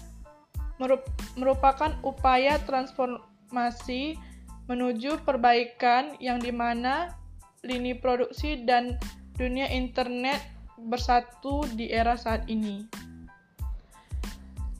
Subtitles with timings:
[0.77, 4.17] merupakan upaya transformasi
[4.67, 7.15] menuju perbaikan yang di mana
[7.65, 8.99] lini produksi dan
[9.37, 10.39] dunia internet
[10.77, 12.85] bersatu di era saat ini.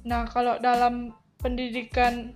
[0.07, 2.31] Nah, kalau dalam pendidikan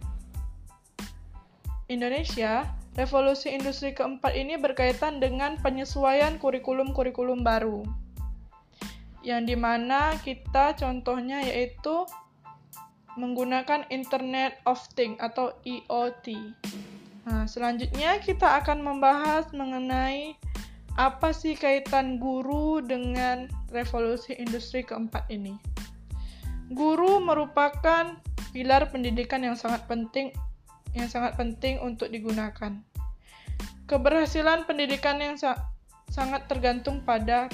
[1.88, 7.84] Indonesia, revolusi industri keempat ini berkaitan dengan penyesuaian kurikulum-kurikulum baru.
[9.22, 12.08] Yang di mana kita contohnya yaitu
[13.20, 16.56] menggunakan Internet of Things atau IoT.
[17.28, 20.36] Nah, selanjutnya kita akan membahas mengenai
[21.00, 25.56] apa sih kaitan guru dengan revolusi industri keempat ini.
[26.72, 28.20] Guru merupakan
[28.52, 30.36] pilar pendidikan yang sangat penting
[30.92, 32.84] yang sangat penting untuk digunakan.
[33.88, 35.72] Keberhasilan pendidikan yang sa
[36.12, 37.48] sangat tergantung pada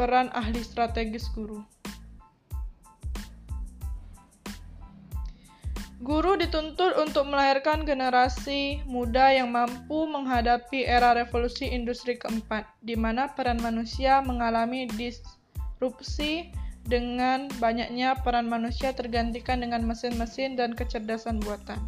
[0.00, 1.60] peran ahli strategis guru.
[6.04, 13.32] Guru dituntut untuk melahirkan generasi muda yang mampu menghadapi era revolusi industri keempat, di mana
[13.32, 16.52] peran manusia mengalami disrupsi
[16.84, 21.80] dengan banyaknya peran manusia tergantikan dengan mesin-mesin dan kecerdasan buatan.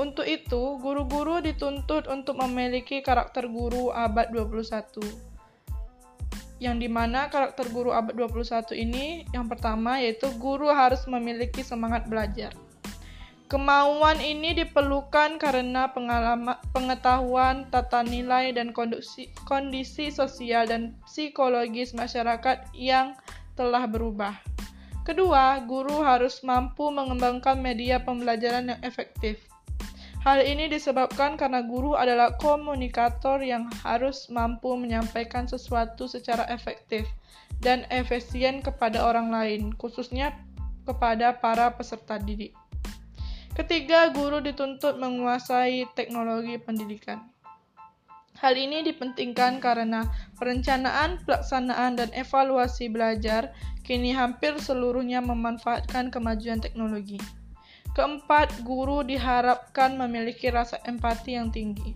[0.00, 5.04] Untuk itu, guru-guru dituntut untuk memiliki karakter guru abad 21.
[6.64, 12.08] Yang di mana karakter guru abad 21 ini yang pertama yaitu guru harus memiliki semangat
[12.08, 12.56] belajar.
[13.52, 22.72] Kemauan ini diperlukan karena pengalaman, pengetahuan, tata nilai, dan kondisi, kondisi sosial dan psikologis masyarakat
[22.72, 23.12] yang
[23.52, 24.40] telah berubah.
[25.04, 29.36] Kedua, guru harus mampu mengembangkan media pembelajaran yang efektif.
[30.24, 37.04] Hal ini disebabkan karena guru adalah komunikator yang harus mampu menyampaikan sesuatu secara efektif
[37.60, 40.32] dan efisien kepada orang lain, khususnya
[40.88, 42.61] kepada para peserta didik.
[43.52, 47.28] Ketiga, guru dituntut menguasai teknologi pendidikan.
[48.40, 50.08] Hal ini dipentingkan karena
[50.40, 53.52] perencanaan, pelaksanaan, dan evaluasi belajar
[53.84, 57.20] kini hampir seluruhnya memanfaatkan kemajuan teknologi.
[57.92, 61.92] Keempat, guru diharapkan memiliki rasa empati yang tinggi.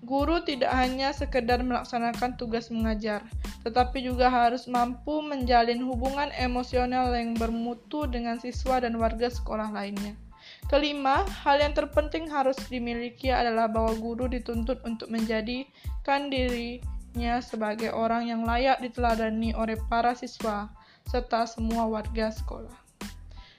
[0.00, 3.20] Guru tidak hanya sekedar melaksanakan tugas mengajar,
[3.68, 10.23] tetapi juga harus mampu menjalin hubungan emosional yang bermutu dengan siswa dan warga sekolah lainnya.
[10.64, 18.32] Kelima, hal yang terpenting harus dimiliki adalah bahwa guru dituntut untuk menjadikan dirinya sebagai orang
[18.32, 20.72] yang layak diteladani oleh para siswa
[21.04, 22.72] serta semua warga sekolah.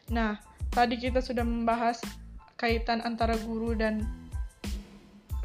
[0.09, 0.41] Nah,
[0.73, 2.01] tadi kita sudah membahas
[2.57, 4.01] kaitan antara guru dan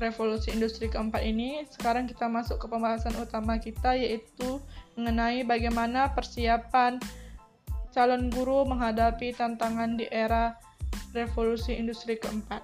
[0.01, 1.69] revolusi industri keempat ini.
[1.69, 4.59] Sekarang kita masuk ke pembahasan utama kita yaitu
[4.97, 6.97] mengenai bagaimana persiapan
[7.93, 10.57] calon guru menghadapi tantangan di era
[11.15, 12.63] revolusi industri keempat.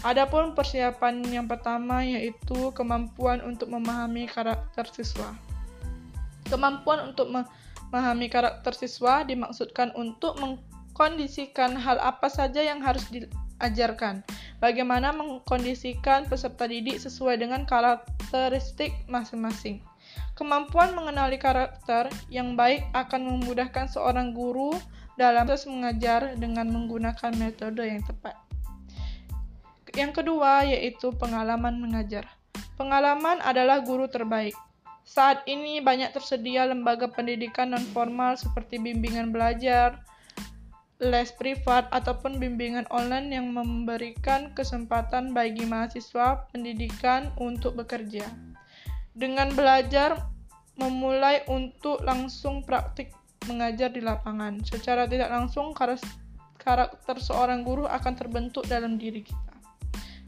[0.00, 5.36] Adapun persiapan yang pertama yaitu kemampuan untuk memahami karakter siswa.
[6.48, 14.24] Kemampuan untuk memahami karakter siswa dimaksudkan untuk mengkondisikan hal apa saja yang harus diajarkan.
[14.56, 19.84] Bagaimana mengkondisikan peserta didik sesuai dengan karakteristik masing-masing.
[20.32, 24.72] Kemampuan mengenali karakter yang baik akan memudahkan seorang guru
[25.20, 28.40] dalam proses mengajar dengan menggunakan metode yang tepat.
[29.92, 32.24] Yang kedua yaitu pengalaman mengajar.
[32.80, 34.56] Pengalaman adalah guru terbaik.
[35.04, 40.00] Saat ini banyak tersedia lembaga pendidikan non-formal seperti bimbingan belajar,
[40.96, 48.24] les privat, ataupun bimbingan online yang memberikan kesempatan bagi mahasiswa pendidikan untuk bekerja.
[49.12, 50.30] Dengan belajar
[50.80, 53.12] memulai untuk langsung praktik
[53.50, 54.62] mengajar di lapangan.
[54.62, 59.54] Secara tidak langsung karakter seorang guru akan terbentuk dalam diri kita.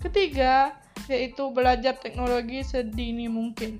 [0.03, 0.75] Ketiga,
[1.07, 3.79] yaitu belajar teknologi sedini mungkin.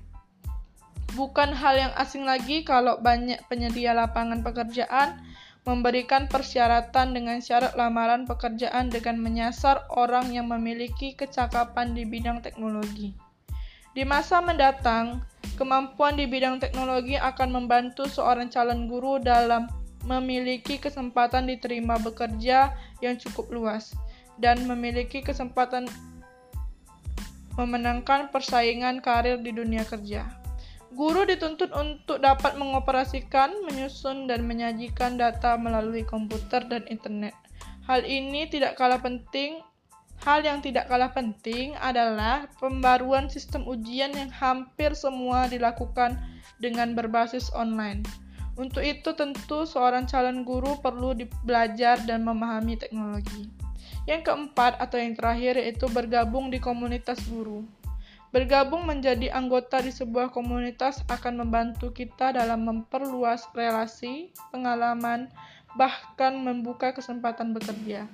[1.13, 5.21] Bukan hal yang asing lagi kalau banyak penyedia lapangan pekerjaan
[5.63, 13.15] memberikan persyaratan dengan syarat lamaran pekerjaan dengan menyasar orang yang memiliki kecakapan di bidang teknologi.
[13.93, 15.21] Di masa mendatang,
[15.55, 19.69] kemampuan di bidang teknologi akan membantu seorang calon guru dalam
[20.03, 23.95] memiliki kesempatan diterima bekerja yang cukup luas
[24.41, 25.87] dan memiliki kesempatan
[27.53, 30.25] memenangkan persaingan karir di dunia kerja.
[30.93, 37.33] Guru dituntut untuk dapat mengoperasikan, menyusun, dan menyajikan data melalui komputer dan internet.
[37.89, 39.57] Hal ini tidak kalah penting.
[40.23, 46.15] Hal yang tidak kalah penting adalah pembaruan sistem ujian yang hampir semua dilakukan
[46.63, 48.07] dengan berbasis online.
[48.55, 51.11] Untuk itu, tentu seorang calon guru perlu
[51.43, 53.51] belajar dan memahami teknologi.
[54.07, 57.67] Yang keempat, atau yang terakhir, yaitu bergabung di komunitas guru.
[58.31, 65.27] Bergabung menjadi anggota di sebuah komunitas akan membantu kita dalam memperluas relasi, pengalaman,
[65.75, 68.07] bahkan membuka kesempatan bekerja.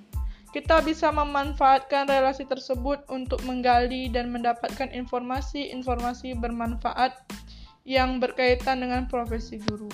[0.49, 7.13] Kita bisa memanfaatkan relasi tersebut untuk menggali dan mendapatkan informasi-informasi bermanfaat
[7.85, 9.89] yang berkaitan dengan profesi guru.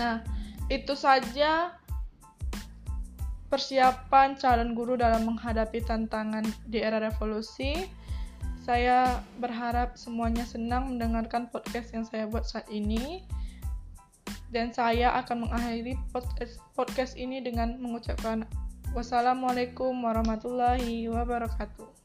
[0.00, 0.24] Nah,
[0.72, 1.76] itu saja
[3.50, 7.90] persiapan calon guru dalam menghadapi tantangan di era revolusi.
[8.64, 13.26] Saya berharap semuanya senang mendengarkan podcast yang saya buat saat ini.
[14.50, 15.94] Dan saya akan mengakhiri
[16.74, 18.46] podcast, ini dengan mengucapkan
[18.94, 22.00] wassalamualaikum warahmatullahi wabarakatuh.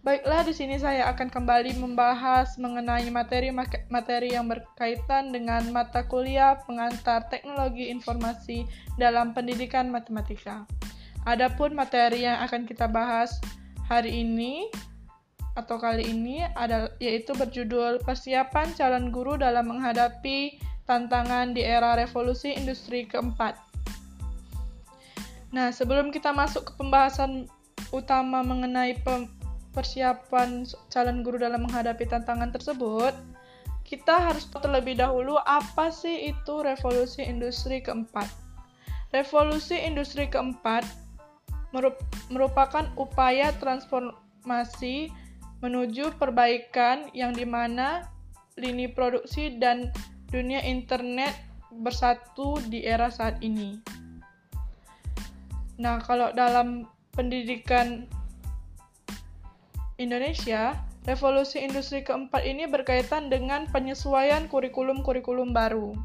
[0.00, 7.28] Baiklah, di sini saya akan kembali membahas mengenai materi-materi yang berkaitan dengan mata kuliah pengantar
[7.28, 8.64] teknologi informasi
[8.96, 10.64] dalam pendidikan matematika.
[11.28, 13.44] Adapun materi yang akan kita bahas
[13.92, 14.72] hari ini
[15.52, 20.56] atau kali ini adalah yaitu berjudul Persiapan Calon Guru dalam Menghadapi
[20.88, 23.52] Tantangan di Era Revolusi Industri Keempat.
[25.50, 27.50] Nah, sebelum kita masuk ke pembahasan
[27.90, 28.94] utama mengenai
[29.74, 33.14] persiapan calon guru dalam menghadapi tantangan tersebut,
[33.82, 38.30] kita harus tahu terlebih dahulu apa sih itu revolusi industri keempat.
[39.10, 40.86] Revolusi industri keempat
[42.30, 45.10] merupakan upaya transformasi
[45.58, 48.06] menuju perbaikan yang di mana
[48.54, 49.90] lini produksi dan
[50.30, 51.34] dunia internet
[51.82, 53.99] bersatu di era saat ini.
[55.80, 56.84] Nah, kalau dalam
[57.16, 58.04] pendidikan
[59.96, 60.76] Indonesia,
[61.08, 65.96] revolusi industri keempat ini berkaitan dengan penyesuaian kurikulum-kurikulum baru.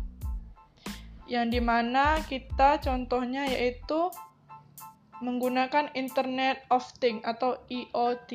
[1.28, 4.08] Yang di mana kita contohnya yaitu
[5.20, 8.32] menggunakan Internet of Things atau IoT.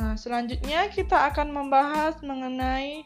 [0.00, 3.04] Nah, selanjutnya kita akan membahas mengenai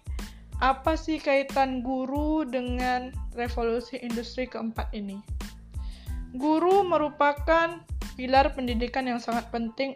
[0.62, 5.18] apa sih kaitan guru dengan revolusi industri keempat ini.
[6.34, 7.78] Guru merupakan
[8.18, 9.94] pilar pendidikan yang sangat penting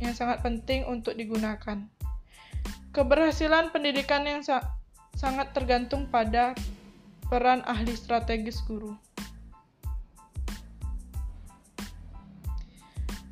[0.00, 1.84] yang sangat penting untuk digunakan.
[2.96, 4.64] Keberhasilan pendidikan yang sa
[5.12, 6.56] sangat tergantung pada
[7.28, 8.96] peran ahli strategis guru.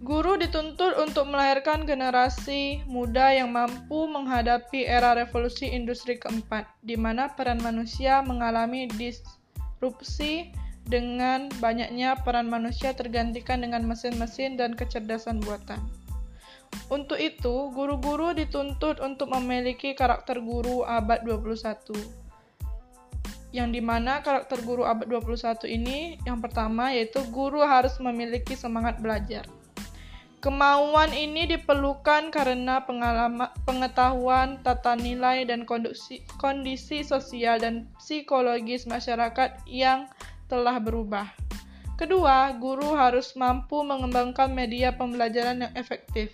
[0.05, 7.33] Guru dituntut untuk melahirkan generasi muda yang mampu menghadapi era revolusi industri keempat, di mana
[7.33, 10.53] peran manusia mengalami disrupsi
[10.85, 15.81] dengan banyaknya peran manusia tergantikan dengan mesin-mesin dan kecerdasan buatan.
[16.93, 21.97] Untuk itu, guru-guru dituntut untuk memiliki karakter guru abad 21.
[23.55, 28.99] Yang di mana karakter guru abad 21 ini yang pertama yaitu guru harus memiliki semangat
[28.99, 29.47] belajar.
[30.45, 39.65] Kemauan ini diperlukan karena pengalaman, pengetahuan, tata nilai, dan kondisi, kondisi sosial dan psikologis masyarakat
[39.65, 40.05] yang
[40.55, 41.27] telah berubah.
[41.99, 46.31] Kedua, guru harus mampu mengembangkan media pembelajaran yang efektif.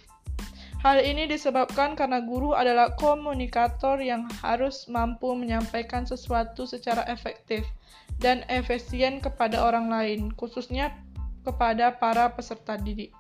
[0.80, 7.64] Hal ini disebabkan karena guru adalah komunikator yang harus mampu menyampaikan sesuatu secara efektif
[8.20, 10.92] dan efisien kepada orang lain, khususnya
[11.44, 13.12] kepada para peserta didik.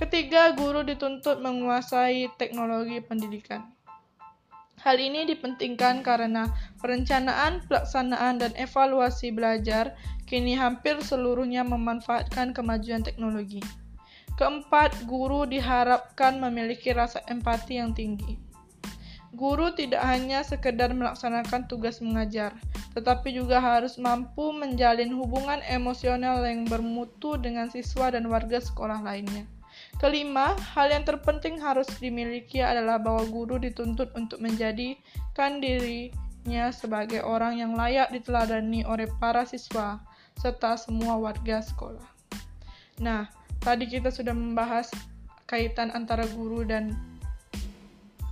[0.00, 3.68] Ketiga, guru dituntut menguasai teknologi pendidikan.
[4.84, 9.96] Hal ini dipentingkan karena perencanaan, pelaksanaan, dan evaluasi belajar
[10.28, 13.64] kini hampir seluruhnya memanfaatkan kemajuan teknologi.
[14.36, 18.36] Keempat, guru diharapkan memiliki rasa empati yang tinggi.
[19.32, 22.52] Guru tidak hanya sekedar melaksanakan tugas mengajar,
[22.92, 29.48] tetapi juga harus mampu menjalin hubungan emosional yang bermutu dengan siswa dan warga sekolah lainnya.
[30.02, 37.62] Kelima, hal yang terpenting harus dimiliki adalah bahwa guru dituntut untuk menjadikan dirinya sebagai orang
[37.62, 40.02] yang layak diteladani oleh para siswa
[40.38, 42.04] serta semua warga sekolah.
[42.98, 43.30] Nah,
[43.62, 44.90] tadi kita sudah membahas
[45.46, 46.94] kaitan antara guru dan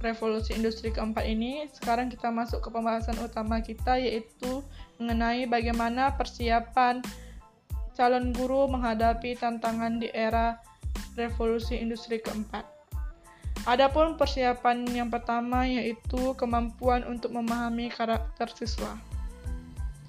[0.03, 1.71] revolusi industri keempat ini.
[1.71, 4.67] Sekarang kita masuk ke pembahasan utama kita yaitu
[4.99, 7.01] mengenai bagaimana persiapan
[7.95, 10.59] calon guru menghadapi tantangan di era
[11.17, 12.65] revolusi industri keempat.
[13.63, 18.99] Adapun persiapan yang pertama yaitu kemampuan untuk memahami karakter siswa.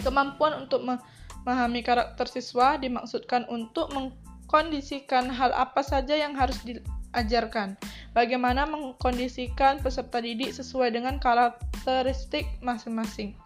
[0.02, 7.78] Kemampuan untuk memahami karakter siswa dimaksudkan untuk mengkondisikan hal apa saja yang harus diajarkan.
[8.18, 13.38] Bagaimana mengkondisikan peserta didik sesuai dengan karakteristik masing-masing.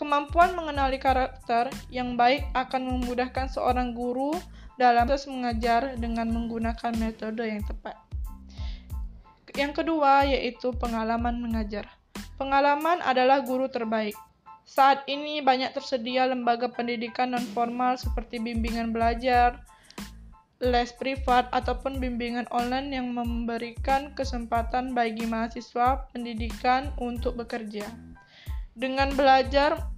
[0.00, 4.32] Kemampuan mengenali karakter yang baik akan memudahkan seorang guru
[4.80, 8.00] dalam proses mengajar dengan menggunakan metode yang tepat.
[9.52, 11.84] Yang kedua yaitu pengalaman mengajar.
[12.40, 14.16] Pengalaman adalah guru terbaik.
[14.64, 19.60] Saat ini banyak tersedia lembaga pendidikan non-formal seperti bimbingan belajar,
[20.64, 27.84] les privat, ataupun bimbingan online yang memberikan kesempatan bagi mahasiswa pendidikan untuk bekerja.
[28.72, 29.90] Dengan belajar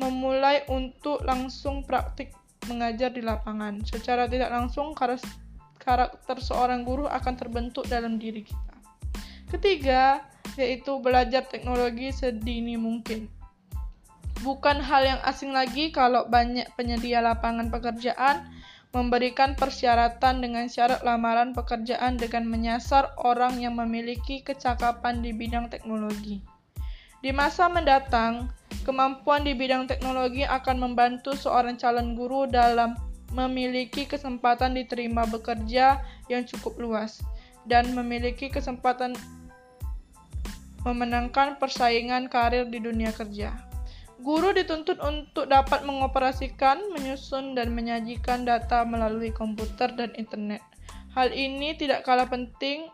[0.00, 2.32] memulai untuk langsung praktik
[2.68, 3.80] mengajar di lapangan.
[3.86, 8.74] Secara tidak langsung, karakter seorang guru akan terbentuk dalam diri kita.
[9.50, 10.24] Ketiga,
[10.58, 13.30] yaitu belajar teknologi sedini mungkin.
[14.40, 18.48] Bukan hal yang asing lagi kalau banyak penyedia lapangan pekerjaan
[18.90, 26.42] memberikan persyaratan dengan syarat lamaran pekerjaan dengan menyasar orang yang memiliki kecakapan di bidang teknologi.
[27.20, 28.48] Di masa mendatang,
[28.80, 32.96] Kemampuan di bidang teknologi akan membantu seorang calon guru dalam
[33.36, 36.00] memiliki kesempatan diterima bekerja
[36.32, 37.20] yang cukup luas
[37.68, 39.12] dan memiliki kesempatan
[40.80, 43.52] memenangkan persaingan karir di dunia kerja.
[44.24, 50.64] Guru dituntut untuk dapat mengoperasikan, menyusun, dan menyajikan data melalui komputer dan internet.
[51.12, 52.88] Hal ini tidak kalah penting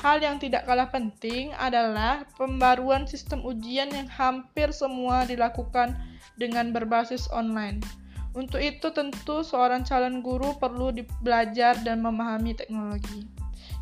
[0.00, 5.92] Hal yang tidak kalah penting adalah pembaruan sistem ujian yang hampir semua dilakukan
[6.40, 7.84] dengan berbasis online.
[8.32, 10.88] Untuk itu, tentu seorang calon guru perlu
[11.20, 13.28] belajar dan memahami teknologi.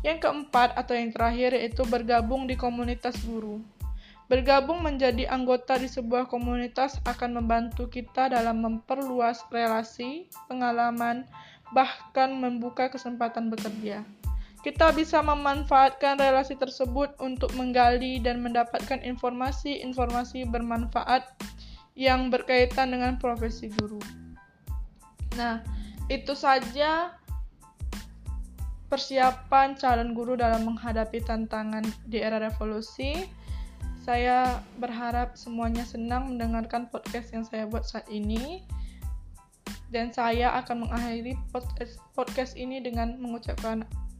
[0.03, 3.63] Yang keempat atau yang terakhir yaitu bergabung di komunitas guru.
[4.27, 11.23] Bergabung menjadi anggota di sebuah komunitas akan membantu kita dalam memperluas relasi, pengalaman,
[11.71, 14.03] bahkan membuka kesempatan bekerja.
[14.59, 21.23] Kita bisa memanfaatkan relasi tersebut untuk menggali dan mendapatkan informasi-informasi bermanfaat
[21.95, 24.03] yang berkaitan dengan profesi guru.
[25.39, 25.63] Nah,
[26.11, 27.15] itu saja
[28.91, 33.29] persiapan calon guru dalam menghadapi tantangan di era revolusi.
[34.03, 38.65] Saya berharap semuanya senang mendengarkan podcast yang saya buat saat ini.
[39.89, 41.33] Dan saya akan mengakhiri
[42.13, 43.85] podcast ini dengan mengucapkan